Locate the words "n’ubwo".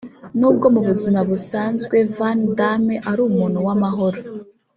0.39-0.65